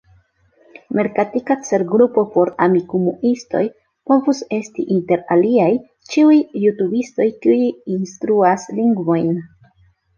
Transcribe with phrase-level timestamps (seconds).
[0.99, 3.63] Merkatika celgrupo por Amikumu-istoj
[4.13, 5.71] povus esti, inter aliaj,
[6.15, 7.63] ĉiuj jutubistoj kiuj
[8.01, 9.35] instruas lingvojn.